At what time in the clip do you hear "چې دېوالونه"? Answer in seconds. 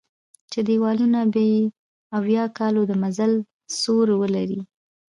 0.51-1.19